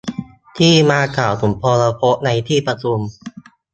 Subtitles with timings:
[0.57, 2.99] ที่มากล่าวสุนทรพจน์ในที่ประชุม